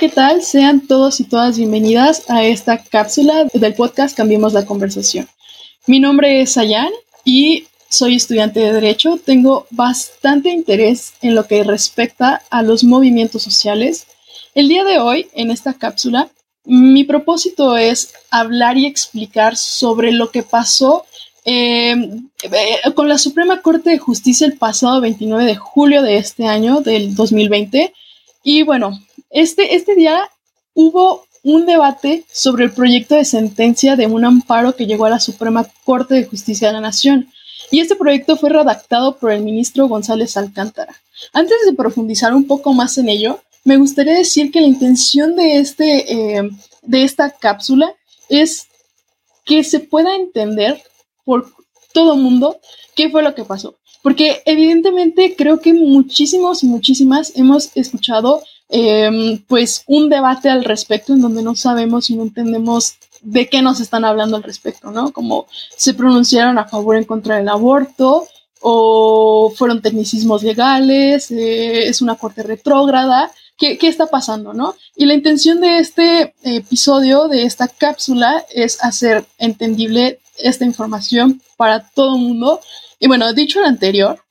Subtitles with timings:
[0.00, 0.42] ¿qué tal?
[0.42, 5.28] Sean todos y todas bienvenidas a esta cápsula del podcast Cambiemos la Conversación.
[5.86, 6.88] Mi nombre es Ayan
[7.22, 9.20] y soy estudiante de Derecho.
[9.22, 14.06] Tengo bastante interés en lo que respecta a los movimientos sociales.
[14.54, 16.30] El día de hoy, en esta cápsula,
[16.64, 21.04] mi propósito es hablar y explicar sobre lo que pasó
[21.44, 21.94] eh,
[22.42, 26.80] eh, con la Suprema Corte de Justicia el pasado 29 de julio de este año,
[26.80, 27.92] del 2020.
[28.42, 28.98] Y bueno,
[29.30, 30.28] este, este día
[30.74, 35.20] hubo un debate sobre el proyecto de sentencia de un amparo que llegó a la
[35.20, 37.28] Suprema Corte de Justicia de la Nación.
[37.70, 40.94] Y este proyecto fue redactado por el ministro González Alcántara.
[41.32, 45.58] Antes de profundizar un poco más en ello, me gustaría decir que la intención de,
[45.58, 46.50] este, eh,
[46.82, 47.94] de esta cápsula
[48.28, 48.66] es
[49.44, 50.82] que se pueda entender
[51.24, 51.52] por
[51.92, 52.58] todo mundo
[52.94, 53.76] qué fue lo que pasó.
[54.02, 61.12] Porque evidentemente creo que muchísimos y muchísimas hemos escuchado em, pues un debate al respecto
[61.12, 65.12] en donde no sabemos y no entendemos de qué nos están hablando al respecto, ¿no?
[65.12, 65.46] Como
[65.76, 68.26] se pronunciaron a favor o en contra del aborto
[68.60, 73.30] o fueron tecnicismos legales, eh, es una corte retrógrada.
[73.58, 74.74] ¿Qué, ¿Qué, está pasando, no?
[74.96, 81.80] Y la intención de este episodio, de esta cápsula, es hacer entendible esta información para
[81.90, 82.60] todo el mundo.
[82.98, 84.22] Y bueno, dicho lo anterior,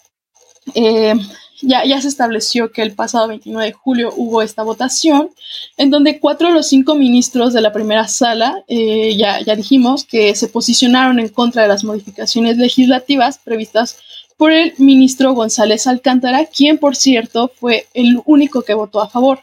[0.73, 1.13] eh,
[1.61, 5.29] ya, se estableció que el pasado 29 de julio hubo esta votación
[5.77, 10.05] en donde cuatro de los cinco ministros de la primera sala, eh, ya, ya dijimos,
[10.05, 13.97] que se posicionaron en contra de las modificaciones legislativas previstas
[14.37, 19.41] por el ministro González Alcántara, quien por cierto fue el único que votó a favor.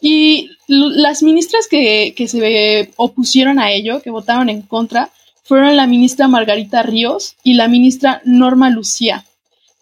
[0.00, 5.10] Y las ministras que, que se opusieron a ello, que votaron en contra,
[5.44, 9.24] fueron la ministra Margarita Ríos y la ministra Norma Lucía.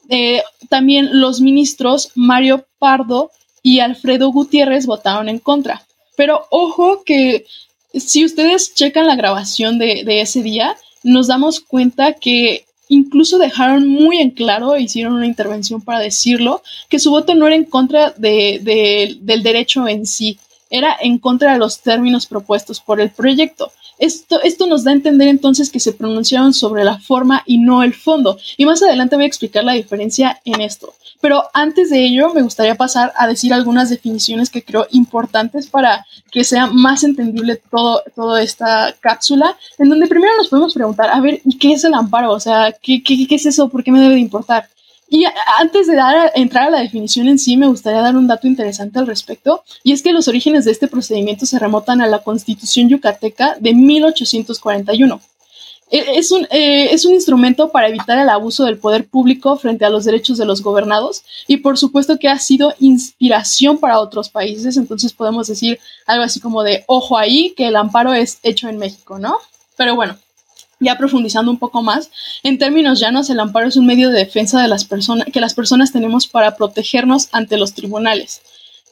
[0.09, 3.31] Eh, también los ministros Mario Pardo
[3.63, 5.83] y Alfredo Gutiérrez votaron en contra.
[6.17, 7.47] Pero ojo que
[7.95, 14.19] si ustedes checan la grabación de, ese día, nos damos cuenta que incluso dejaron muy
[14.19, 19.43] en claro, hicieron una intervención para decirlo, que su voto no era en contra del
[19.43, 20.39] derecho en sí,
[20.71, 23.73] era en contra de los términos propuestos por el proyecto.
[23.99, 27.83] Esto, esto nos da a entender entonces que se pronunciaron sobre la forma y no
[27.83, 28.39] el fondo.
[28.57, 30.95] Y más adelante voy a explicar la diferencia en esto.
[31.21, 36.05] Pero antes de ello, me gustaría pasar a decir algunas definiciones que creo importantes para
[36.31, 41.21] que sea más entendible todo, toda esta cápsula, en donde primero nos podemos preguntar, a
[41.21, 42.33] ver, ¿y qué es el amparo?
[42.33, 43.69] O sea, ¿qué, qué, qué es eso?
[43.69, 44.69] ¿Por qué me debe de importar?
[45.09, 45.25] Y
[45.59, 45.97] antes de
[46.35, 49.93] entrar a la definición en sí, me gustaría dar un dato interesante al respecto, y
[49.93, 55.21] es que los orígenes de este procedimiento se remontan a la Constitución yucateca de 1841.
[55.91, 59.85] E, es un, eh, es un instrumento para evitar el abuso del poder público frente
[59.85, 64.31] a los derechos de los gobernados y por supuesto que ha sido inspiración para otros
[64.31, 68.69] países, entonces podemos decir algo así como de, ojo ahí, que el amparo es hecho
[68.69, 69.37] en México, ¿no?
[69.77, 70.17] Pero bueno,
[70.81, 72.11] ya profundizando un poco más,
[72.43, 75.55] en términos llanos, el amparo es un medio de defensa de las personas que las
[75.55, 78.43] personas tenemos para protegernos ante los tribunales.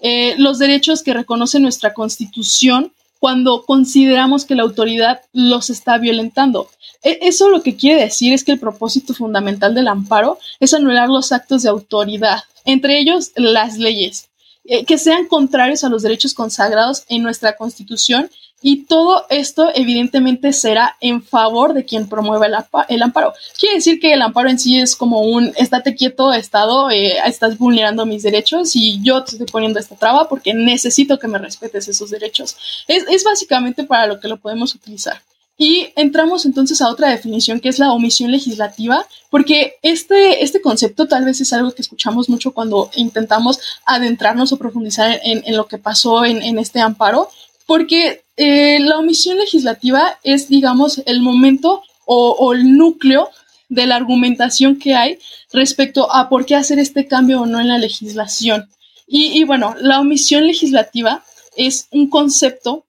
[0.01, 6.69] Eh, los derechos que reconoce nuestra Constitución cuando consideramos que la autoridad los está violentando.
[7.05, 11.09] E, eso lo que quiere decir es que el propósito fundamental del amparo es anular
[11.09, 14.29] los actos de autoridad, entre ellos las leyes,
[14.65, 18.29] eh, que sean contrarios a los derechos consagrados en nuestra Constitución
[18.63, 22.47] y todo esto evidentemente será en favor de quien promueva
[22.89, 23.33] el, amparo.
[23.59, 27.59] Quiere decir que el amparo en sí es como un estate quieto, Estado, eh, estás
[27.59, 31.89] vulnerando mis derechos y yo te estoy poniendo esta traba porque necesito que me respetes
[31.89, 32.57] esos derechos.
[32.87, 35.21] Es, es básicamente para lo que lo podemos utilizar.
[35.59, 41.07] Y entramos entonces a otra definición que es la omisión legislativa, porque este, este concepto
[41.07, 45.67] tal vez es algo que escuchamos mucho cuando intentamos adentrarnos o profundizar en, en lo
[45.67, 47.29] que pasó en, en este amparo,
[47.73, 53.31] porque eh, la omisión legislativa es, digamos, el momento o, el núcleo
[53.71, 55.19] de la argumentación que hay
[55.55, 58.69] respecto a por qué hacer este cambio o no en la legislación.
[59.07, 61.25] Y, bueno, la omisión legislativa
[61.57, 62.85] es un concepto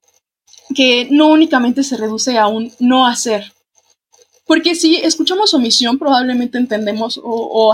[0.74, 3.54] que no únicamente se reduce a un no hacer.
[4.44, 7.72] Porque si escuchamos omisión, probablemente entendemos o,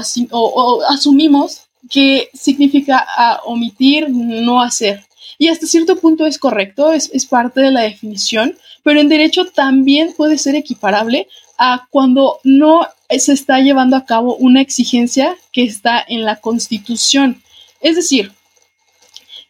[0.88, 3.04] asumimos que significa
[3.46, 5.09] omitir, no hacer.
[5.40, 10.12] Y hasta cierto punto es correcto, es, parte de la definición, pero en derecho también
[10.14, 16.04] puede ser equiparable a cuando no se está llevando a cabo una exigencia que está
[16.06, 17.42] en la Constitución.
[17.80, 18.32] Es decir,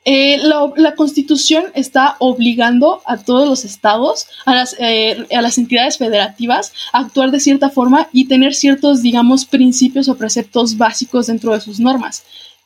[0.05, 5.99] eh, la, Constitución está obligando a todos los estados, a las, eh, a las entidades
[5.99, 11.53] federativas, a actuar de cierta forma y tener ciertos, digamos, principios o preceptos básicos dentro
[11.53, 12.23] de sus normas.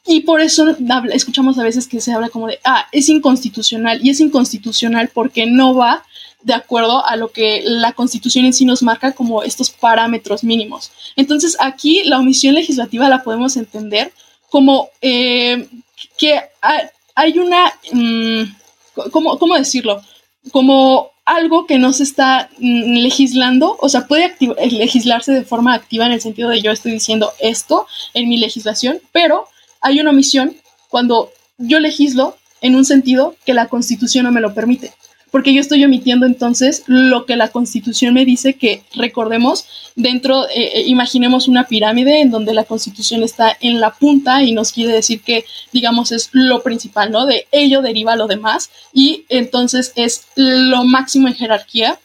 [0.07, 0.67] Y por eso
[1.13, 5.47] escuchamos a veces que se habla como de, ah, es inconstitucional y es inconstitucional porque
[5.47, 6.05] no va
[6.43, 10.93] de acuerdo a lo que la constitución en sí nos marca como estos parámetros mínimos.
[11.17, 14.13] Entonces aquí la omisión legislativa la podemos entender
[14.51, 15.67] como eh,
[16.19, 16.39] que
[17.15, 18.43] hay una, mm,
[19.11, 20.03] ¿cómo, decirlo?
[20.53, 24.37] Como algo que no se está mm, legislando, o sea, puede
[24.71, 29.01] legislarse de forma activa en el sentido de yo estoy diciendo esto en mi legislación,
[29.13, 29.47] pero
[29.85, 30.57] hay una omisión
[30.89, 34.93] cuando yo legislo en un sentido que la constitución no me lo permite
[35.35, 39.67] porque yo estoy omitiendo entonces lo que la constitución me dice que recordemos
[39.97, 44.53] dentro, eh, eh, imaginemos una pirámide en donde la constitución está en la punta y
[44.53, 47.27] nos quiere decir que, digamos, es lo principal, ¿no?
[47.27, 51.99] De ello deriva lo demás y entonces es lo máximo en jerarquía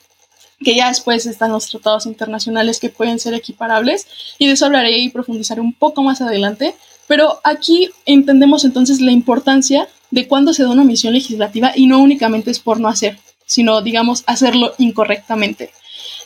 [0.59, 4.07] que ya después están los tratados internacionales que pueden ser equiparables
[4.39, 6.73] y de eso hablaré y profundizaré un poco más adelante,
[7.09, 11.97] pero aquí entendemos entonces la importancia de cuándo se da una omisión legislativa y no
[12.00, 13.17] únicamente es por no hacer,
[13.47, 15.71] sino, digamos, hacerlo incorrectamente.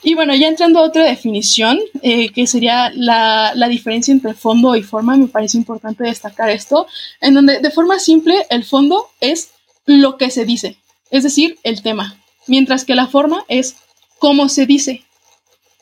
[0.04, 4.76] Y bueno, ya entrando a otra definición, eh, que sería la, la, diferencia entre fondo
[4.76, 6.86] y forma, me parece importante destacar esto,
[7.22, 9.52] en donde de forma simple el fondo es
[9.86, 10.76] lo que se dice,
[11.12, 13.78] es decir, el tema, mientras que la forma es
[14.20, 15.06] cómo se dice.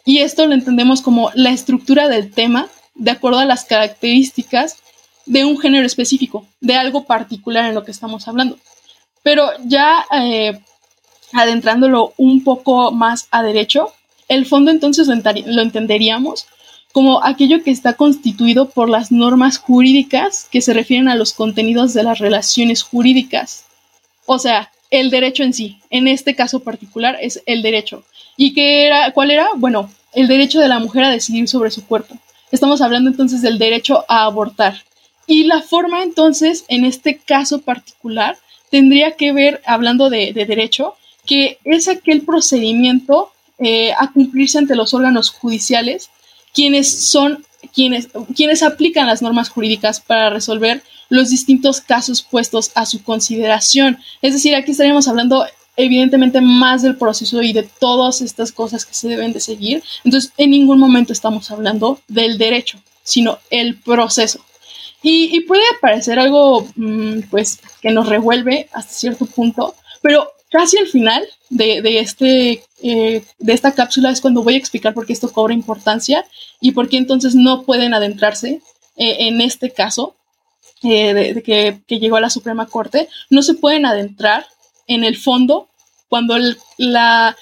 [0.05, 4.77] Y esto lo entendemos como la estructura del tema de acuerdo a las características
[5.25, 8.57] de un género específico, de algo particular en lo que estamos hablando.
[9.23, 10.59] Pero ya eh,
[11.33, 13.91] adentrándolo un poco más a derecho,
[14.27, 16.47] el fondo entonces lo, entenderíamos
[16.91, 21.93] como aquello que está constituido por las normas jurídicas que se refieren a los contenidos
[21.93, 23.65] de las relaciones jurídicas.
[24.25, 28.03] O sea, el derecho en sí, en este caso particular, es el derecho.
[28.35, 29.49] ¿Y qué era, cuál era?
[29.55, 32.15] Bueno, el derecho de la mujer a decidir sobre su cuerpo.
[32.51, 34.83] Estamos hablando entonces del derecho a abortar,
[35.27, 38.37] y la forma entonces, en este caso particular,
[38.69, 40.95] tendría que ver, hablando de, derecho,
[41.25, 46.09] que es aquel procedimiento eh, a cumplirse ante los órganos judiciales,
[46.53, 52.85] quienes son quienes, quienes aplican las normas jurídicas para resolver los distintos casos puestos a
[52.85, 53.99] su consideración.
[54.21, 55.45] Es decir, aquí estaríamos hablando
[55.77, 59.83] evidentemente más del proceso y de todas estas cosas que se deben de seguir.
[60.03, 64.43] Entonces, en ningún momento estamos hablando del derecho, sino el proceso.
[65.03, 70.87] Y, puede parecer algo, mm, pues, que nos revuelve hasta cierto punto, pero casi al
[70.87, 75.31] final de, este, eh, de esta cápsula es cuando voy a explicar por qué esto
[75.31, 76.25] cobra importancia
[76.59, 78.61] y por qué entonces no pueden adentrarse
[78.97, 80.15] eh, en este caso
[80.83, 84.45] eh, de, que, llegó a la Suprema Corte, no se pueden adentrar
[84.87, 85.69] en el fondo
[86.09, 87.35] cuando el, la,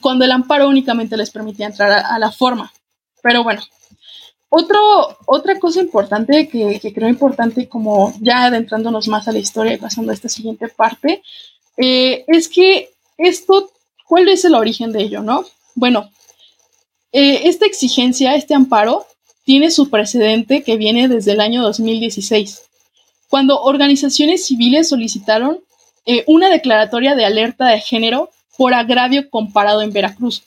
[0.00, 2.72] cuando el amparo únicamente les permitía entrar a la forma.
[3.22, 3.62] Pero bueno,
[5.26, 10.10] otra cosa importante que, creo importante, como ya adentrándonos más a la historia y pasando
[10.10, 11.22] a esta siguiente parte,
[11.76, 13.70] eh, es que esto,
[14.06, 15.44] ¿cuál es el origen de ello, no?
[15.74, 16.10] Bueno,
[17.12, 19.06] eh, esta exigencia, este amparo,
[19.44, 22.62] tiene su precedente que viene desde el año 2016,
[23.28, 25.60] cuando organizaciones civiles solicitaron
[26.06, 30.44] eh, una declaratoria de alerta de género por agravio comparado en Veracruz,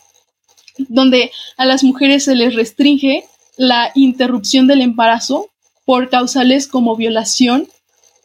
[0.77, 3.25] donde a las mujeres se les restringe
[3.57, 5.49] la interrupción del embarazo
[5.85, 7.68] por causales como violación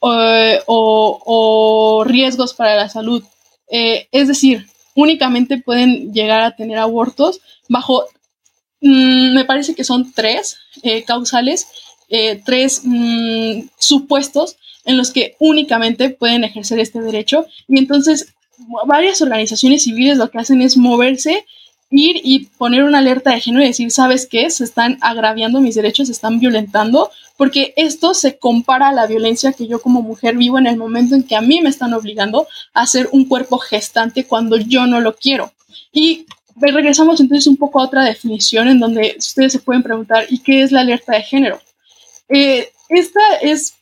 [0.03, 3.23] eh, o, riesgos para la salud.
[3.71, 8.05] Eh, es decir, únicamente pueden llegar a tener abortos bajo,
[8.81, 11.69] mm, me parece que son tres eh, causales,
[12.45, 17.47] tres mm, supuestos en los que únicamente pueden ejercer este derecho.
[17.69, 18.35] Y entonces
[18.87, 21.47] varias organizaciones civiles lo que hacen es moverse
[21.93, 24.51] ir y poner una alerta de género y decir, ¿sabes qué?
[24.51, 29.53] Se están agraviando mis derechos, se están violentando, porque esto se compara a la violencia
[29.53, 32.49] que yo como mujer vivo en el momento en que a mí me están obligando
[32.73, 35.53] a ser un cuerpo gestante cuando yo no lo quiero.
[35.93, 40.39] Y regresamos entonces un poco a otra definición en donde ustedes se pueden preguntar, ¿y
[40.39, 41.61] qué es la alerta de género?
[42.29, 43.75] Eh, esta es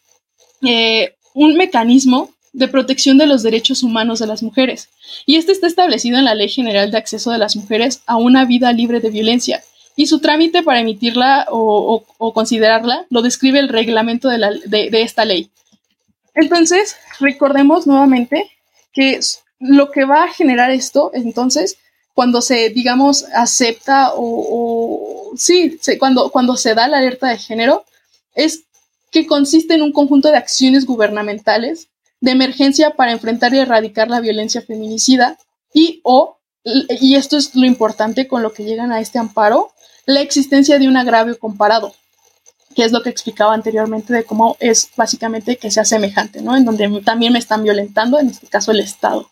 [0.62, 4.88] eh, un mecanismo de protección de los derechos humanos de las mujeres,
[5.26, 8.44] y este está establecido en la Ley General de Acceso de las Mujeres a una
[8.44, 9.62] vida libre de violencia,
[10.00, 15.50] y su trámite para emitirla o, considerarla lo describe el reglamento de, esta ley.
[16.34, 18.50] Entonces, recordemos nuevamente
[18.94, 19.20] que
[19.58, 21.76] lo que va a generar esto, entonces,
[22.14, 27.84] cuando se, digamos, acepta o, sí, cuando, cuando se da la alerta de género,
[28.34, 28.62] es
[29.10, 31.88] que consiste en un conjunto de acciones gubernamentales
[32.20, 35.38] de emergencia para enfrentar y erradicar la violencia feminicida
[35.72, 39.72] y o, y esto es lo importante con lo que llegan a este amparo,
[40.06, 41.94] la existencia de un agravio comparado.
[42.74, 46.56] que es lo que explicaba anteriormente de cómo es básicamente que sea semejante, ¿no?
[46.56, 49.28] En donde también me están violentando, en este caso el Estado.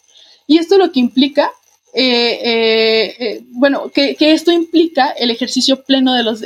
[0.49, 1.53] Y esto lo que implica,
[1.95, 6.43] eh, eh, eh, bueno, que, esto implica el ejercicio pleno de los,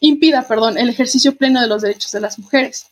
[0.00, 2.86] impida, perdón, el ejercicio pleno de los derechos de las mujeres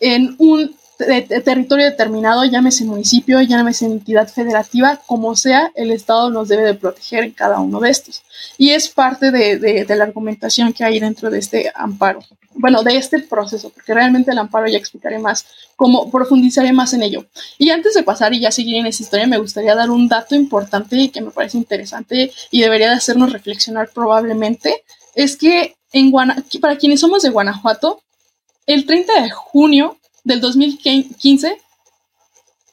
[0.00, 6.64] en un territorio determinado, llámese municipio, llámese entidad federativa, como sea, el Estado nos debe
[6.64, 8.22] de proteger en cada uno de estos.
[8.56, 12.20] Y es parte de, la argumentación que hay dentro de este amparo
[12.54, 17.02] bueno, de este proceso, porque realmente el amparo ya explicaré más, cómo profundizaré más en
[17.02, 17.26] ello.
[17.56, 20.34] Y antes de pasar y ya seguir en esa historia, me gustaría dar un dato
[20.34, 24.82] importante y que me parece interesante y debería de hacernos reflexionar probablemente,
[25.14, 26.12] es que en
[26.60, 28.02] para quienes somos de Guanajuato,
[28.66, 31.58] el 30 de junio del 2015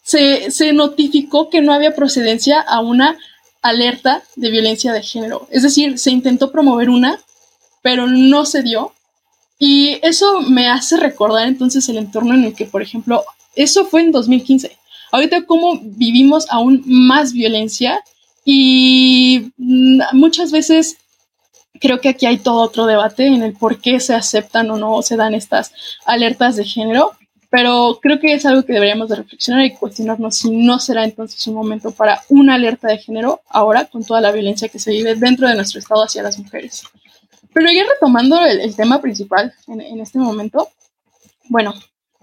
[0.04, 3.18] se, se notificó que no había procedencia a una
[3.62, 5.48] alerta de violencia de género.
[5.50, 7.20] Es decir, se intentó promover una,
[7.82, 8.94] pero no se dio
[9.58, 13.24] y eso me hace recordar entonces el entorno en el que, por ejemplo,
[13.56, 14.78] eso fue en 2015.
[15.12, 18.04] Ahorita cómo vivimos aún más violencia
[18.44, 20.98] y mm, muchas veces
[21.80, 25.02] creo que aquí hay todo otro debate en el por qué se aceptan o no
[25.02, 25.72] se dan estas
[26.06, 27.14] alertas de género,
[27.56, 31.48] pero creo que es algo que deberíamos de reflexionar y cuestionarnos si no será entonces
[31.48, 35.16] un momento para una alerta de género ahora con toda la violencia que se vive
[35.16, 36.84] dentro de nuestro estado hacia las mujeres.
[37.54, 40.68] Pero ya retomando el, tema principal en, este momento,
[41.46, 41.74] bueno,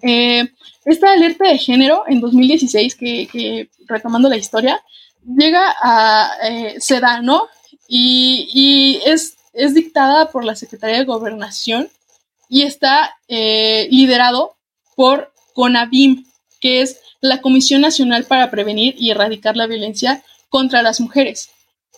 [0.02, 0.52] eh,
[0.84, 4.82] esta alerta de género en 2016, que, retomando la historia,
[5.24, 6.78] llega a, eh,
[7.22, 7.48] ¿no?
[7.88, 11.88] Y, es, es, dictada por la Secretaría de Gobernación
[12.50, 14.56] y está eh, liderado
[15.02, 16.26] por CONAVIM,
[16.60, 21.50] que es la Comisión Nacional para Prevenir y Erradicar la Violencia contra las Mujeres.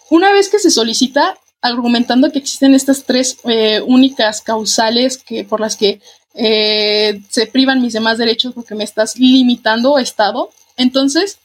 [0.09, 5.61] Una vez que se solicita, argumentando que existen estas tres eh, únicas causales que, por
[5.61, 6.01] las que
[6.33, 10.49] eh, se privan mis demás derechos porque me estás limitando Estado.
[10.79, 11.37] Entonces,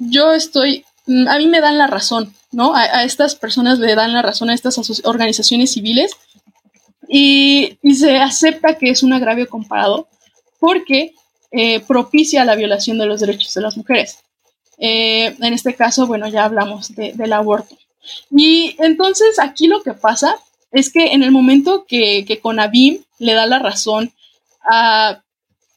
[0.00, 2.74] yo estoy, mm, a mí me dan la razón, ¿no?
[2.74, 6.10] A, estas personas le dan la razón a estas organizaciones civiles
[7.08, 10.08] y, se acepta que es un agravio comparado
[10.66, 11.14] porque
[11.52, 14.18] eh, propicia la violación de los derechos de las mujeres.
[14.78, 17.78] en este caso, bueno, ya hablamos del aborto.
[18.32, 20.36] Y entonces aquí lo que pasa
[20.72, 24.10] es que en el momento que, que Conavim le da la razón
[24.68, 25.22] a,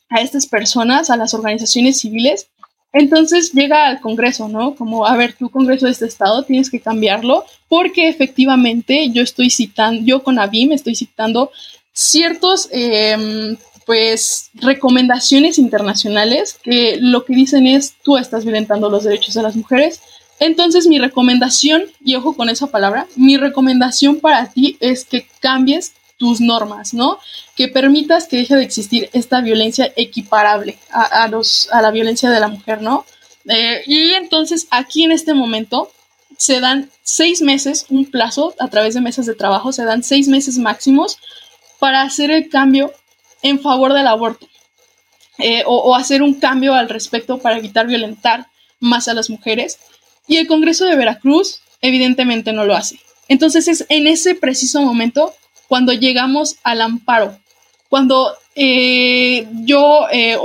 [0.09, 2.47] a estas personas, a las organizaciones civiles,
[2.91, 4.73] entonces llega al Congreso, ¿no?
[4.73, 9.51] Como, a ver, tu Congreso de este Estado tienes que cambiarlo porque efectivamente yo estoy
[9.51, 11.51] citando, yo con ABIM estoy citando
[11.99, 13.57] ciertos, em,
[13.89, 19.55] pues, recomendaciones internacionales que lo que dicen es tú estás violentando los derechos de las
[19.55, 19.99] mujeres,
[20.39, 25.93] entonces mi recomendación, y ojo con esa palabra, mi recomendación para ti es que cambies
[26.17, 27.17] tus normas, ¿no?
[27.55, 32.39] Que permitas que deje de existir esta violencia equiparable a, los, a la violencia de
[32.39, 33.07] la mujer, ¿no?
[33.45, 35.91] Eh, y entonces aquí en este momento
[36.37, 40.27] se dan seis meses, un plazo a través de mesas de trabajo, se dan seis
[40.27, 41.17] meses máximos
[41.79, 42.93] para hacer el cambio
[43.41, 44.47] en favor del aborto
[45.37, 48.47] eh, o, hacer un cambio al respecto para evitar violentar
[48.79, 49.79] más a las mujeres
[50.27, 52.99] y el Congreso de Veracruz evidentemente no lo hace.
[53.27, 55.33] Entonces es en ese preciso momento
[55.67, 57.37] cuando llegamos al amparo,
[57.89, 60.37] cuando eh, yo, eh,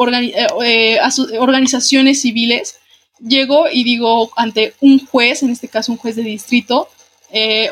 [0.62, 0.98] eh,
[1.38, 2.76] organizaciones civiles,
[3.18, 6.88] llego y digo ante un juez, en este caso un juez de distrito,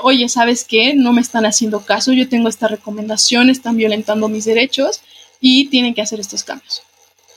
[0.02, 0.94] oye, ¿sabes qué?
[0.94, 5.02] No me están haciendo caso, yo tengo esta recomendación, están violentando mis derechos
[5.42, 6.82] y tienen que hacer estos cambios.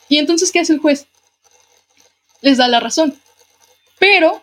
[0.07, 1.07] Y entonces, ¿qué hace el juez?
[2.41, 3.19] Les da la razón.
[3.99, 4.41] Pero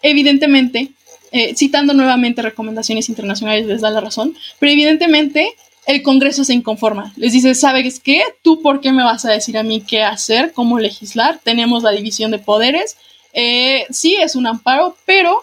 [0.00, 0.92] evidentemente,
[1.30, 5.54] eh, citando nuevamente recomendaciones internacionales, les da la razón, pero evidentemente
[5.86, 7.12] el Congreso se inconforma.
[7.16, 8.22] Les dice, ¿sabes qué?
[8.42, 11.38] ¿Tú por qué me vas a decir a mí qué hacer, cómo legislar?
[11.44, 12.96] Tenemos la división de poderes.
[13.34, 15.42] Eh, sí, es un amparo, pero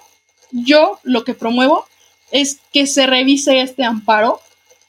[0.51, 1.85] yo lo que promuevo
[2.31, 4.39] es que se revise este amparo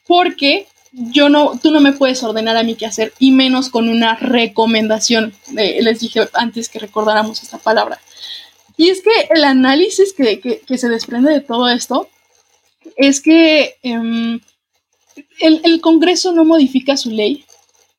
[0.07, 3.87] porque yo no, tú no me puedes ordenar a mí qué hacer y menos con
[3.89, 5.33] una recomendación.
[5.57, 7.99] Eh, les dije antes que recordáramos esta palabra.
[8.77, 12.09] Y es que el análisis que, se desprende de todo esto
[12.95, 14.39] es que em,
[15.39, 17.45] el, Congreso no modifica su ley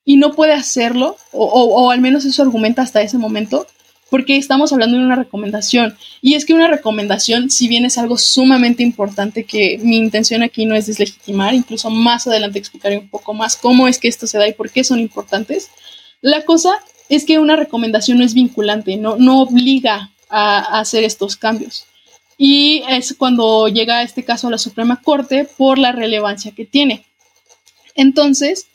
[0.05, 3.67] y no puede hacerlo, o, al menos eso argumenta hasta ese momento,
[4.13, 5.97] porque estamos hablando de una recomendación.
[6.21, 10.67] Y es que una recomendación, si bien es algo sumamente importante, que mi intención aquí
[10.67, 14.37] no es deslegitimar, incluso más adelante explicaré un poco más cómo es que esto se
[14.37, 15.71] da y por qué son importantes,
[16.21, 16.79] la cosa
[17.09, 21.87] es que una recomendación no es vinculante, no, no obliga a, hacer estos cambios.
[22.37, 27.07] Y es cuando llega este caso a la Suprema Corte por la relevancia que tiene.
[27.95, 28.67] Entonces,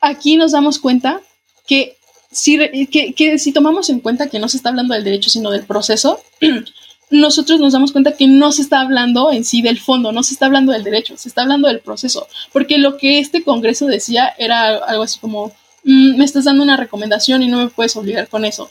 [0.00, 1.20] aquí nos damos cuenta
[1.66, 1.98] que
[2.32, 2.58] si,
[2.88, 6.20] que, si tomamos en cuenta que no se está hablando del derecho, sino del proceso,
[7.10, 10.32] nosotros nos damos cuenta que no se está hablando en sí del fondo, no se
[10.32, 14.32] está hablando del derecho, se está hablando del proceso, porque lo que este Congreso decía
[14.38, 15.52] era algo así como,
[15.84, 18.70] mm, me estás dando una recomendación y no me puedes obligar con eso.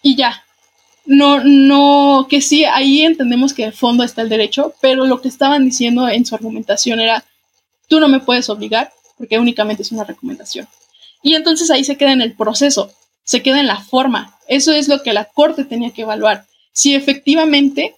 [0.00, 0.44] Y ya,
[1.04, 5.28] no, no, que sí, ahí entendemos que el fondo está el derecho, pero lo que
[5.28, 7.24] estaban diciendo en su argumentación era,
[7.88, 10.68] tú no me puedes obligar porque únicamente es una recomendación.
[11.22, 12.92] Y entonces ahí se queda en el proceso,
[13.24, 14.36] se queda en la forma.
[14.48, 16.46] Eso es lo que la Corte tenía que evaluar.
[16.72, 17.94] Si efectivamente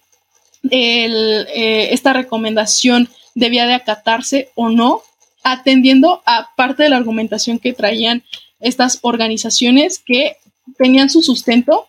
[0.70, 5.02] eh, esta recomendación debía de acatarse o no,
[5.42, 8.22] atendiendo a parte de la argumentación que traían
[8.60, 10.36] estas organizaciones que
[10.78, 11.86] tenían su sustento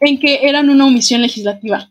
[0.00, 1.90] en que eran una omisión legislativa.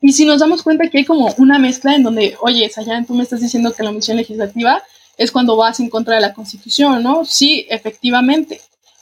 [0.00, 3.14] Y si nos damos cuenta que hay como una mezcla en donde, oye, Sayan, tú
[3.14, 4.82] me estás diciendo que la omisión legislativa
[5.16, 7.24] es cuando vas en contra de la Constitución, ¿no?
[7.24, 8.60] Sí, efectivamente.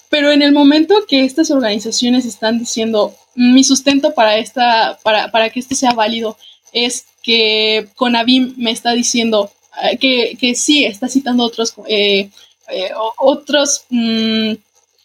[0.08, 5.50] Pero en el momento que estas organizaciones están diciendo, mi sustento para, esta, para, para
[5.50, 6.36] que esto sea válido
[6.72, 9.50] es que Conavim me está diciendo
[9.82, 12.28] eh, que, que, sí, está citando otros, eh,
[12.68, 14.54] eh, otros mm,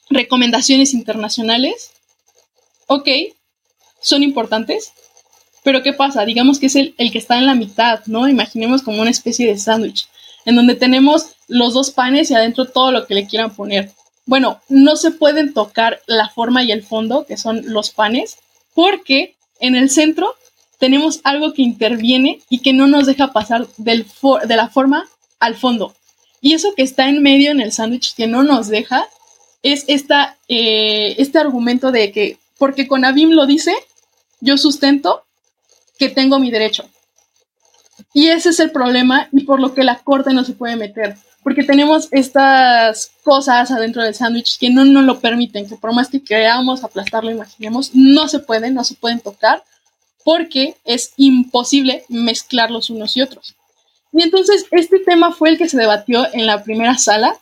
[0.09, 1.91] recomendaciones internacionales,
[2.87, 3.07] ok,
[4.01, 4.91] son importantes,
[5.63, 6.25] pero ¿qué pasa?
[6.25, 8.27] Digamos que es el, que está en la mitad, ¿no?
[8.27, 10.07] Imaginemos como una especie de sándwich,
[10.47, 13.91] en donde tenemos los dos panes y adentro todo lo que le quieran poner.
[14.25, 18.37] Bueno, no se pueden tocar la forma y el fondo, que son los panes,
[18.73, 20.35] porque en el centro
[20.79, 25.05] tenemos algo que interviene y que no nos deja pasar de la forma
[25.39, 25.93] al fondo.
[26.39, 29.05] Y eso que está en medio en el sándwich que no nos deja
[29.63, 33.73] es eh, este argumento de que porque con Abim lo dice,
[34.39, 35.25] yo sustento
[35.99, 36.85] que tengo mi derecho.
[38.13, 41.17] Y ese es el problema y por lo que la corte no se puede meter,
[41.43, 46.09] porque tenemos estas cosas adentro del sándwich que no nos lo permiten, que por más
[46.09, 49.63] que queramos aplastarlo, imaginemos, no se pueden, no se pueden tocar,
[50.23, 53.55] porque es imposible mezclar los unos y otros.
[54.11, 57.35] Y entonces este tema fue el que se debatió en la primera sala,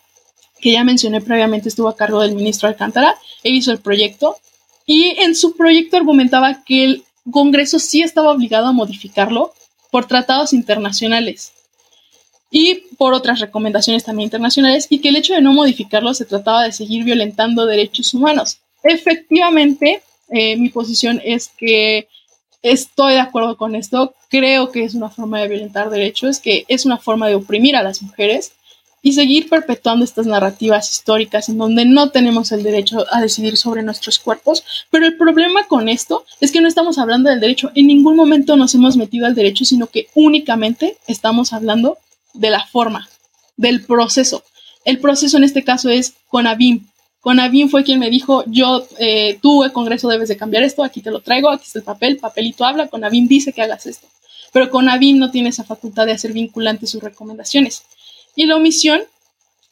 [0.60, 4.38] que ya mencioné previamente, estuvo a cargo del ministro Alcántara, él hizo el proyecto,
[4.86, 9.54] y en su proyecto argumentaba que el Congreso sí estaba obligado a modificarlo
[9.96, 11.54] por tratados internacionales
[12.52, 16.64] y por otras recomendaciones también internacionales y que el hecho de no modificarlo se trataba
[16.66, 18.58] de seguir violentando derechos humanos.
[18.84, 22.10] Efectivamente, eh, mi posición es que
[22.62, 26.86] estoy de acuerdo con esto, creo que es una forma de violentar derechos, que es
[26.86, 28.52] una forma de oprimir a las mujeres
[29.06, 33.84] y seguir perpetuando estas narrativas históricas en donde no tenemos el derecho a decidir sobre
[33.84, 34.64] nuestros cuerpos.
[34.90, 38.58] Pero el problema con esto es que no estamos hablando del derecho, en ningún momento
[38.58, 42.00] nos hemos metido al derecho, sino que únicamente estamos hablando
[42.34, 43.08] de la forma,
[43.58, 44.44] del proceso.
[44.86, 46.88] El proceso en este caso es Conavim.
[47.22, 51.04] Conavim fue quien me dijo, yo, eh, tú, el Congreso, debes de cambiar esto, aquí
[51.04, 54.08] te lo traigo, aquí está el papel, papelito habla, Conavim dice que hagas esto.
[54.52, 57.84] Pero Conavim no tiene esa facultad de hacer vinculantes sus recomendaciones.
[58.36, 59.02] Y la omisión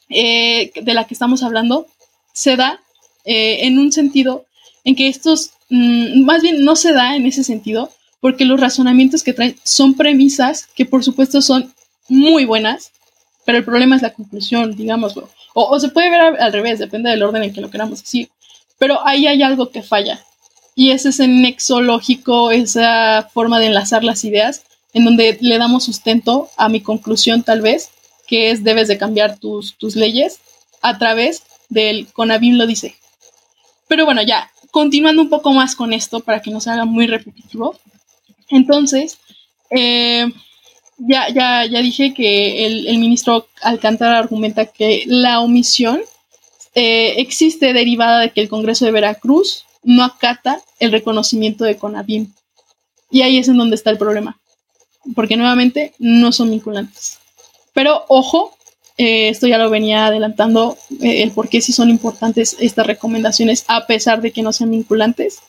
[0.08, 1.86] eh, de la que estamos hablando
[2.32, 2.80] se da
[3.24, 4.44] eh, en un sentido
[4.84, 9.22] en que estos, mm, más bien no se da en ese sentido, porque los razonamientos
[9.22, 11.72] que traen son premisas que por supuesto son
[12.08, 12.92] muy buenas,
[13.44, 15.28] pero el problema es la conclusión, digámoslo.
[15.54, 18.28] O, se puede ver al, revés, depende del orden en que lo queramos decir.
[18.78, 20.20] Pero ahí hay algo que falla.
[20.74, 25.84] Y es ese nexo lógico, esa forma de enlazar las ideas, en donde le damos
[25.84, 27.90] sustento a mi conclusión tal vez,
[28.26, 30.40] que es debes de cambiar tus, tus leyes
[30.82, 32.96] a través del CONAVIM lo dice.
[33.88, 37.06] Pero bueno, ya, continuando un poco más con esto para que no se haga muy
[37.06, 37.78] repetitivo.
[38.48, 39.18] Entonces,
[39.70, 40.26] eh,
[40.98, 46.00] ya, ya, ya dije que el, ministro Alcántara argumenta que la omisión
[46.74, 52.32] eh, existe derivada de que el Congreso de Veracruz no acata el reconocimiento de CONAVIM.
[53.10, 54.40] Y ahí es en donde está el problema.
[55.14, 57.18] Porque nuevamente no son vinculantes.
[57.74, 58.56] Pero ojo,
[58.96, 63.64] eh, esto ya lo venía adelantando, eh, el por qué sí son importantes estas recomendaciones
[63.66, 65.40] a pesar de que no sean vinculantes.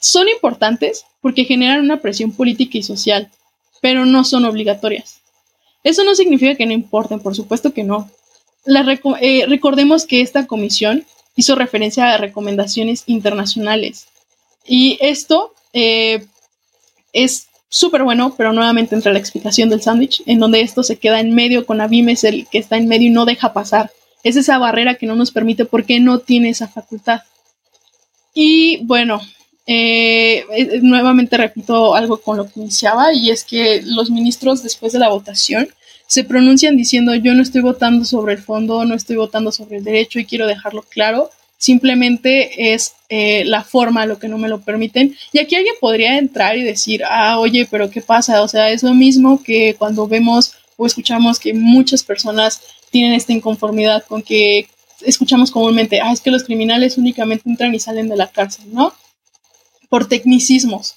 [0.00, 3.30] Son importantes porque generan una presión política y social,
[3.80, 5.20] pero no son obligatorias.
[5.84, 8.10] Eso no significa que no importen, por supuesto que no.
[9.20, 14.08] Eh, recordemos que esta comisión hizo referencia a recomendaciones internacionales
[14.66, 20.84] y esto es súper bueno, pero nuevamente entra la explicación del sándwich, en donde esto
[20.84, 23.52] se queda en medio con Abim es el que está en medio y no deja
[23.52, 23.90] pasar.
[24.22, 27.22] Es esa barrera que no nos permite porque no tiene esa facultad.
[28.32, 29.20] Y bueno,
[29.66, 34.92] eh, eh, nuevamente repito algo con lo que iniciaba y es que los ministros después
[34.92, 35.66] de la votación
[36.06, 39.84] se pronuncian diciendo yo no estoy votando sobre el fondo, no estoy votando sobre el
[39.84, 41.30] derecho y quiero dejarlo claro,
[41.64, 45.16] simplemente es eh, la forma lo que no me lo permiten.
[45.32, 48.42] Y aquí alguien podría entrar y decir, ah, oye, pero ¿qué pasa?
[48.42, 53.32] O sea, es lo mismo que cuando vemos o escuchamos que muchas personas tienen esta
[53.32, 54.68] inconformidad con que
[55.00, 58.92] escuchamos comúnmente, ah, es que los criminales únicamente entran y salen de la cárcel, ¿no?
[59.88, 60.96] Por tecnicismos.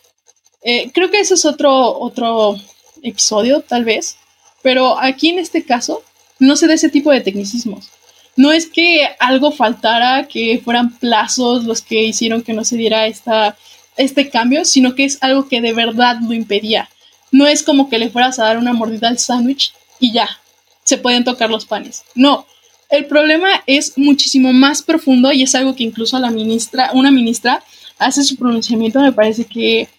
[0.63, 2.57] Eh, creo que ese es otro, otro
[3.03, 4.17] episodio, tal vez,
[4.63, 6.03] pero aquí en este caso
[6.39, 7.89] no se da ese tipo de tecnicismos.
[8.37, 13.07] No es que algo faltara, que fueran plazos los que hicieron que no se diera
[13.07, 13.57] esta,
[13.97, 16.87] este cambio, sino que es algo que de verdad lo impedía.
[17.31, 20.29] No es como que le fueras a dar una mordida al sándwich y ya,
[20.83, 22.03] se pueden tocar los panes.
[22.15, 22.45] No,
[22.89, 27.63] el problema es muchísimo más profundo y es algo que incluso la ministra, una ministra,
[27.97, 29.89] hace su pronunciamiento, me parece que,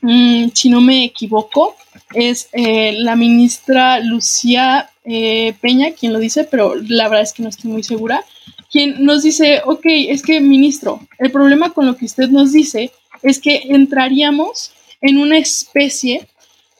[0.00, 1.76] mm, si no me equivoco,
[2.14, 7.42] es eh, la ministra Lucía eh, Peña quien lo dice, pero la verdad es que
[7.42, 8.24] no estoy muy segura,
[8.70, 12.92] quien nos dice, ok, es que ministro, el problema con lo que usted nos dice
[13.22, 16.28] es que entraríamos en una especie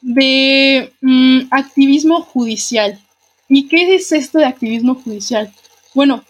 [0.02, 3.00] de mm, activismo judicial.
[3.48, 5.52] ¿Y qué es esto de activismo judicial?
[5.94, 6.22] Bueno,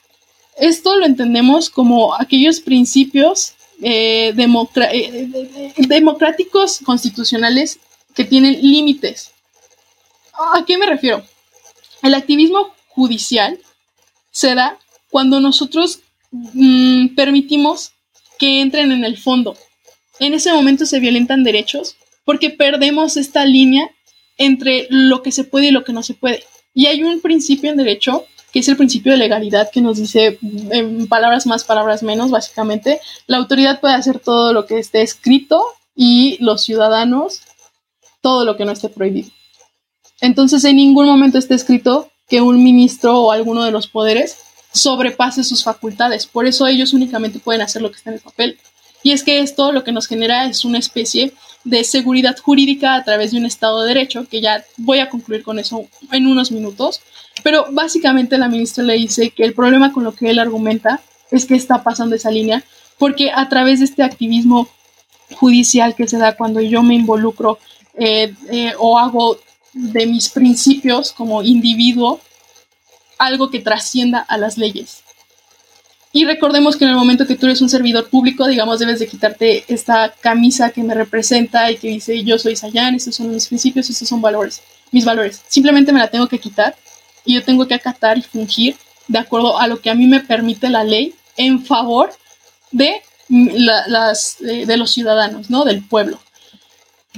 [0.56, 7.78] esto lo entendemos como aquellos principios eh, eh, democráticos constitucionales
[8.14, 9.32] que tienen límites.
[10.32, 11.24] ¿A qué me refiero?
[12.02, 13.58] El activismo judicial
[14.30, 14.78] se da
[15.10, 17.92] cuando nosotros mm, permitimos
[18.38, 19.56] que entren en el fondo.
[20.20, 23.90] En ese momento se violentan derechos porque perdemos esta línea
[24.36, 26.44] entre lo que se puede y lo que no se puede.
[26.74, 30.38] Y hay un principio en derecho que es el principio de legalidad que nos dice,
[30.70, 35.62] en palabras más, palabras menos, básicamente, la autoridad puede hacer todo lo que esté escrito
[35.94, 37.42] y los ciudadanos
[38.20, 39.30] todo lo que no esté prohibido.
[40.20, 44.36] Entonces, en ningún momento está escrito que un ministro o alguno de los poderes
[44.72, 46.26] sobrepase sus facultades.
[46.26, 48.58] Por eso ellos únicamente pueden hacer lo que está en el papel.
[49.02, 51.32] Y es que esto lo que nos genera es una especie
[51.64, 55.42] de seguridad jurídica a través de un Estado de Derecho, que ya voy a concluir
[55.42, 57.00] con eso en unos minutos.
[57.42, 61.00] Pero básicamente la ministra le dice que el problema con lo que él argumenta
[61.30, 62.64] es que está pasando esa línea,
[62.98, 64.68] porque a través de este activismo
[65.36, 67.58] judicial que se da cuando yo me involucro
[67.94, 69.38] eh, eh, o hago
[69.72, 72.20] de mis principios como individuo
[73.18, 75.02] algo que trascienda a las leyes.
[76.12, 79.06] Y recordemos que en el momento que tú eres un servidor público, digamos, debes de
[79.06, 83.46] quitarte esta camisa que me representa y que dice yo soy Sayan, estos son mis
[83.46, 85.42] principios, estos son valores, mis valores.
[85.48, 86.76] Simplemente me la tengo que quitar
[87.24, 88.76] y yo tengo que acatar y fungir
[89.06, 92.10] de acuerdo a lo que a mí me permite la ley en favor
[92.70, 95.64] de, las, de, los ciudadanos, ¿no?
[95.64, 96.18] Del pueblo.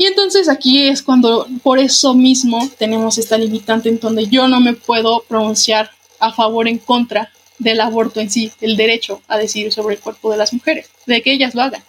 [0.01, 4.59] Y entonces aquí es cuando por eso mismo tenemos esta limitante en donde yo no
[4.59, 9.75] me puedo pronunciar a favor en contra del aborto en sí, el derecho a decidir
[9.75, 11.85] sobre el cuerpo de las mujeres, de que ellas lo hagan.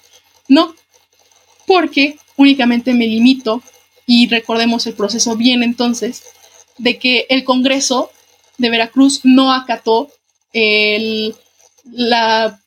[0.49, 0.75] No,
[1.65, 3.63] porque únicamente me limito,
[4.05, 6.23] y recordemos el proceso bien entonces,
[6.77, 8.11] de que el Congreso
[8.57, 10.11] de Veracruz no acató
[10.51, 11.33] el,
[11.89, 12.59] la,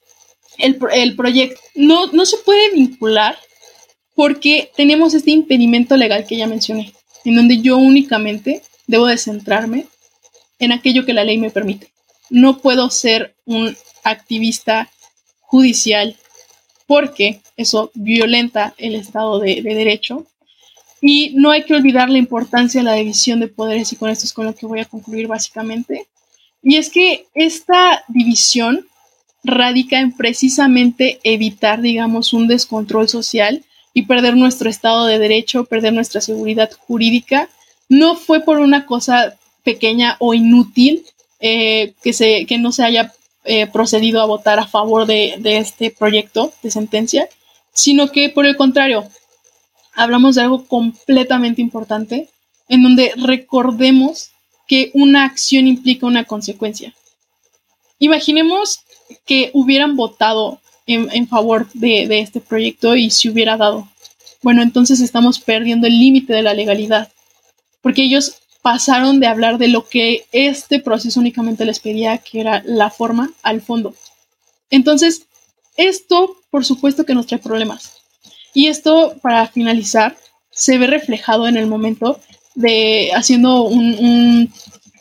[0.57, 1.61] el, proyecto.
[1.75, 3.37] No, no se puede vincular
[4.15, 6.93] porque tenemos este impedimento legal que ya mencioné,
[7.25, 9.87] en donde yo únicamente debo de centrarme
[10.59, 11.95] en aquello que la ley me permite
[12.31, 14.91] no puedo ser un activista
[15.41, 16.17] judicial
[16.87, 20.27] porque eso violenta el Estado de, Derecho.
[21.01, 24.25] Y no hay que olvidar la importancia de la división de poderes y con esto
[24.25, 26.09] es con lo que voy a concluir básicamente.
[26.63, 28.87] Y es que esta división
[29.43, 33.63] radica en precisamente evitar, digamos, un descontrol social
[33.95, 37.49] y perder nuestro Estado de Derecho, perder nuestra seguridad jurídica.
[37.89, 41.07] No fue por una cosa pequeña o inútil,
[41.41, 45.59] eh, que, se, que no se haya eh, procedido a votar a favor de, de
[45.59, 47.29] este proyecto de sentencia,
[47.73, 49.09] sino que por el contrario,
[49.95, 52.29] hablamos de algo completamente importante,
[52.69, 54.31] en donde recordemos
[54.67, 56.95] que una acción implica una consecuencia.
[57.99, 58.81] Imaginemos
[59.27, 63.89] que hubieran votado en, favor de, este proyecto y se hubiera dado.
[64.43, 67.11] Bueno, entonces estamos perdiendo el límite de la legalidad,
[67.81, 72.63] porque ellos pasaron de hablar de lo que este proceso únicamente les pedía, que era
[72.65, 73.95] la forma, al fondo.
[74.71, 75.27] Entonces,
[75.77, 77.99] esto, por supuesto que nos trae problemas.
[78.53, 80.17] Y esto, para finalizar,
[80.51, 82.21] se ve reflejado en el momento
[82.55, 83.69] de haciendo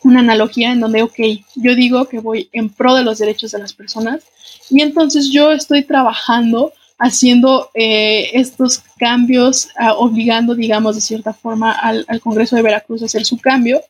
[0.04, 1.18] una analogía en donde, ok,
[1.56, 4.22] yo digo que voy en pro de los derechos de las personas
[4.70, 11.72] y entonces yo estoy trabajando haciendo eh, estos cambios, ah, obligando, digamos, de cierta forma
[11.72, 13.80] al, Congreso de Veracruz a hacer su cambio.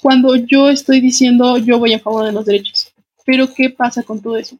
[0.00, 2.92] cuando yo estoy diciendo yo voy en favor de los derechos.
[3.24, 4.56] Pero ¿qué pasa con todo eso?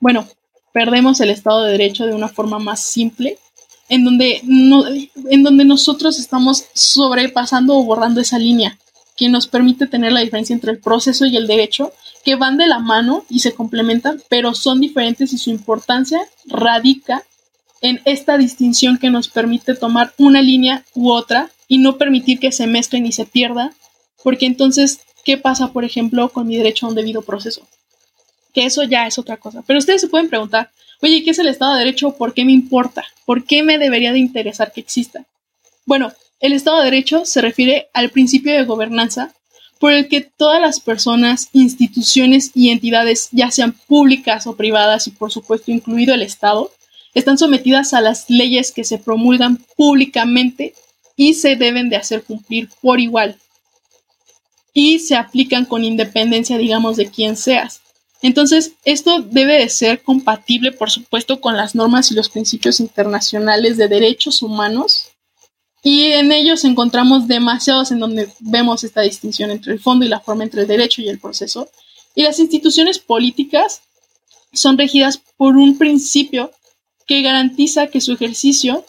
[0.00, 0.26] Bueno,
[0.72, 3.38] perdemos el Estado de Derecho de una forma más simple,
[3.88, 8.78] en donde, no, en donde nosotros estamos sobrepasando o borrando esa línea
[9.16, 11.92] que nos permite tener la diferencia entre el proceso y el derecho,
[12.24, 17.22] que van de la mano y se complementan, pero son diferentes y su importancia radica
[17.80, 22.50] en esta distinción que nos permite tomar una línea u otra y no permitir que
[22.50, 23.72] se mezclen y se pierda,
[24.22, 27.66] porque entonces, ¿qué pasa, por ejemplo, con mi derecho a un debido proceso?
[28.52, 29.62] Que eso ya es otra cosa.
[29.66, 30.70] Pero ustedes se pueden preguntar,
[31.02, 32.16] oye, ¿qué es el Estado de Derecho?
[32.16, 33.04] ¿Por qué me importa?
[33.26, 35.26] ¿Por qué me debería de interesar que exista?
[35.84, 36.12] Bueno,
[36.44, 39.32] el Estado de Derecho se refiere al principio de gobernanza
[39.78, 45.12] por el que todas las personas, instituciones y entidades, ya sean públicas o privadas y
[45.12, 46.70] por supuesto incluido el Estado,
[47.14, 50.74] están sometidas a las leyes que se promulgan públicamente
[51.16, 53.38] y se deben de hacer cumplir por igual.
[54.74, 57.80] Y se aplican con independencia, digamos, de quién seas.
[58.20, 63.78] Entonces, esto debe de ser compatible, por supuesto, con las normas y los principios internacionales
[63.78, 65.13] de derechos humanos.
[65.86, 70.18] Y en ellos encontramos demasiados en donde vemos esta distinción entre el fondo y la
[70.18, 71.68] forma, entre el derecho y el proceso.
[72.14, 73.82] Y las instituciones políticas
[74.54, 76.50] son regidas por un principio
[77.06, 78.86] que garantiza que su ejercicio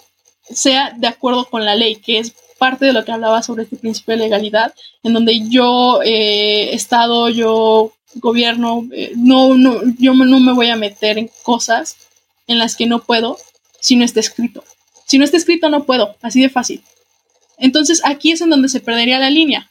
[0.50, 3.76] sea de acuerdo con la ley, que es parte de lo que hablaba sobre este
[3.76, 10.40] principio de legalidad, en donde yo, eh, Estado, yo, gobierno, eh, no, no, yo no
[10.40, 11.98] me voy a meter en cosas
[12.48, 13.38] en las que no puedo
[13.82, 14.64] si no está escrito.
[15.16, 16.82] Si no está escrito, no puedo, así de fácil.
[17.58, 19.70] Entonces aquí es en donde se perdería la línea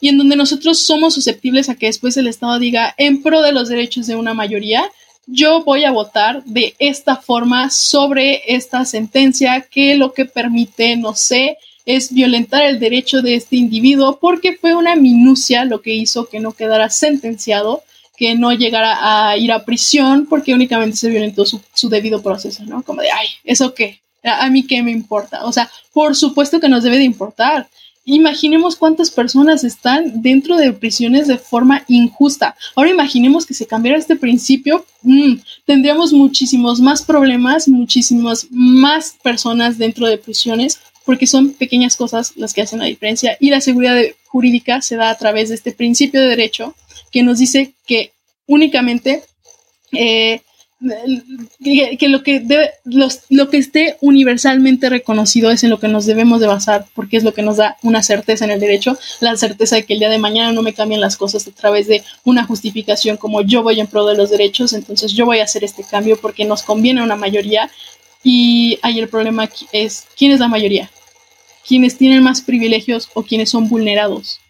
[0.00, 3.50] y en donde nosotros somos susceptibles a que después el Estado diga en pro de
[3.50, 4.88] los derechos de una mayoría
[5.26, 11.16] yo voy a votar de esta forma sobre esta sentencia que lo que permite, no
[11.16, 16.28] sé, es violentar el derecho de este individuo porque fue una minucia lo que hizo
[16.28, 17.82] que no quedara sentenciado,
[18.16, 22.84] que no llegara a ir a prisión porque únicamente se violentó su, debido proceso, ¿no?
[22.84, 24.03] Como de, ay, ¿eso qué?
[24.24, 25.44] ¿A, ¿A mí qué me importa?
[25.44, 27.68] O sea, por supuesto que nos debe de importar.
[28.06, 32.54] Imaginemos cuántas personas están dentro de prisiones de forma injusta.
[32.76, 39.78] Ahora imaginemos que se cambiara este principio, mm, tendríamos muchísimos más problemas, muchísimas más personas
[39.78, 43.38] dentro de prisiones, porque son pequeñas cosas las que hacen la diferencia.
[43.40, 46.74] Y la seguridad jurídica se da a través de este principio de derecho
[47.10, 48.12] que nos dice que
[48.46, 49.22] únicamente
[49.92, 50.42] eh,
[51.62, 56.40] que, lo que debe, lo que esté universalmente reconocido es en lo que nos debemos
[56.40, 59.76] de basar, porque es lo que nos da una certeza en el derecho, la certeza
[59.76, 62.44] de que el día de mañana no me cambien las cosas a través de una
[62.44, 65.84] justificación como yo voy en pro de los derechos, entonces yo voy a hacer este
[65.84, 67.70] cambio porque nos conviene a una mayoría.
[68.22, 70.90] Y ahí el problema es, ¿quién es la mayoría?
[71.66, 74.40] ¿Quiénes tienen más privilegios o quienes son vulnerados?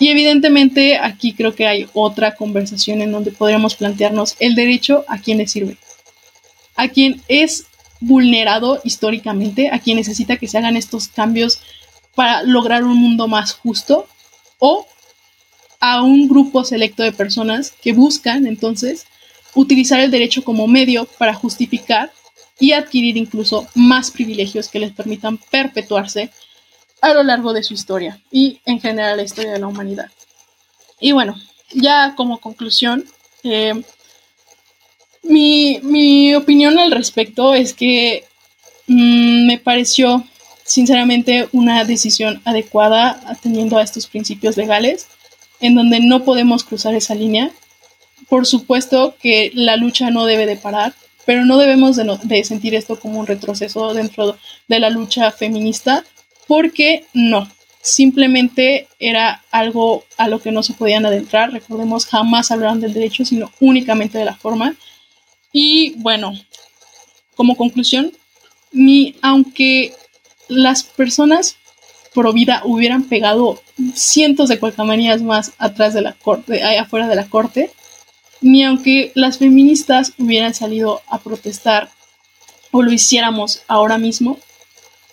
[0.00, 5.18] Y evidentemente aquí creo que hay otra conversación en donde podríamos plantearnos el derecho a
[5.18, 5.76] quién le sirve.
[6.74, 7.66] A quien es
[8.00, 11.60] vulnerado históricamente, a quien necesita que se hagan estos cambios
[12.14, 14.08] para lograr un mundo más justo,
[14.58, 14.86] o
[15.80, 19.06] a un grupo selecto de personas que buscan entonces
[19.54, 22.10] utilizar el derecho como medio para justificar
[22.58, 26.30] y adquirir incluso más privilegios que les permitan perpetuarse
[27.00, 30.10] a lo largo de su historia y en general la historia de la humanidad.
[31.00, 31.34] Y bueno,
[31.72, 33.04] ya como conclusión,
[33.42, 33.82] eh,
[35.22, 38.24] mi, opinión al respecto es que
[38.86, 40.24] mm, me pareció
[40.64, 45.08] sinceramente una decisión adecuada atendiendo a estos principios legales,
[45.60, 47.50] en donde no podemos cruzar esa línea.
[48.28, 50.94] Por supuesto que la lucha no debe de parar,
[51.26, 54.36] pero no debemos de sentir esto como un retroceso dentro
[54.68, 56.04] de la lucha feminista,
[56.50, 57.48] porque no,
[57.80, 61.52] simplemente era algo a lo que no se podían adentrar.
[61.52, 64.74] Recordemos, jamás hablaron del derecho, sino únicamente de la forma.
[65.52, 66.32] Y bueno,
[67.36, 68.10] como conclusión,
[68.72, 69.94] ni aunque
[70.48, 71.54] las personas
[72.14, 73.62] pro vida hubieran pegado
[73.94, 77.70] cientos de cualcamanías más atrás de la corte, afuera de la corte,
[78.40, 81.90] ni aunque las feministas hubieran salido a protestar
[82.72, 84.40] o lo hiciéramos ahora mismo,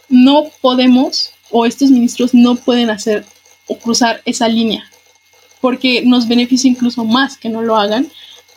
[0.10, 3.26] no podemos o estos ministros no pueden hacer
[3.67, 4.89] o cruzar esa línea
[5.62, 8.10] porque nos beneficia incluso más que no lo hagan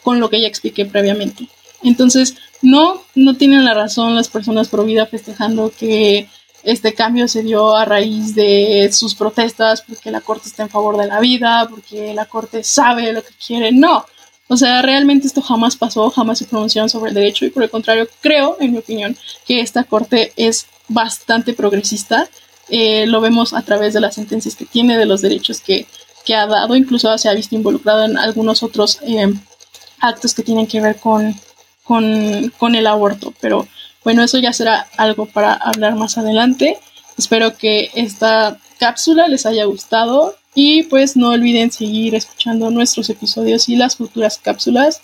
[0.02, 1.48] con lo que ya expliqué previamente.
[1.82, 6.28] Entonces, no, no tienen la razón las personas pro vida festejando que
[6.62, 10.98] este cambio se dio a raíz de sus protestas porque la Corte está en favor
[10.98, 13.72] de la vida, porque la Corte sabe lo que quiere.
[13.72, 14.04] No,
[14.50, 17.70] o sea, realmente esto jamás pasó, jamás se pronunciaron sobre el derecho y por el
[17.70, 22.28] contrario, creo, en mi opinión, que esta Corte es bastante progresista.
[22.68, 25.86] Eh, lo vemos a través de las sentencias que tiene, de los derechos que
[26.24, 29.32] que ha dado, incluso se ha visto involucrado en algunos otros eh,
[30.00, 31.34] actos que tienen que ver con,
[31.84, 33.34] con, con el aborto.
[33.40, 33.66] Pero
[34.04, 36.78] bueno, eso ya será algo para hablar más adelante.
[37.16, 43.68] Espero que esta cápsula les haya gustado y pues no olviden seguir escuchando nuestros episodios
[43.68, 45.00] y las futuras cápsulas.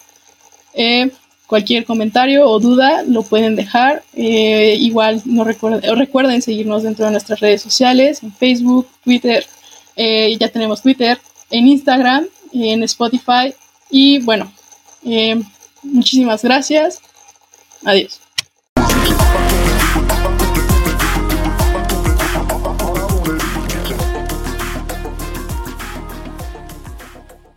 [0.75, 1.11] Eh,
[1.47, 4.03] cualquier comentario o duda lo pueden dejar.
[4.15, 9.47] Eh, igual no recuerden, recuerden seguirnos dentro de nuestras redes sociales, en Facebook, Twitter,
[9.95, 11.19] eh, ya tenemos Twitter,
[11.51, 13.55] en Instagram, en Spotify
[13.91, 14.53] y bueno,
[15.83, 17.01] muchísimas gracias.
[17.85, 18.26] Adiós.